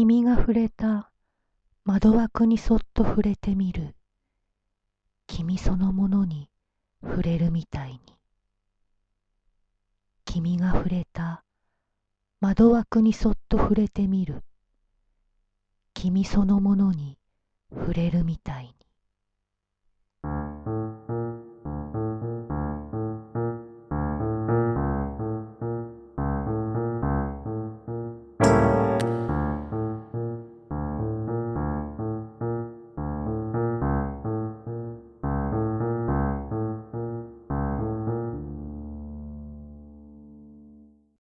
[0.00, 1.10] 君が触れた。
[1.84, 3.96] 窓枠にそっと触れてみる。
[5.26, 6.48] 君そのものに
[7.02, 7.98] 触れるみたいに。
[10.24, 11.42] 君が触れた。
[12.38, 14.44] 窓枠にそっと触れてみる。
[15.94, 17.18] 君そのものに
[17.74, 18.74] 触れるみたいに。